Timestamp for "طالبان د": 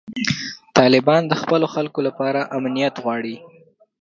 0.77-1.33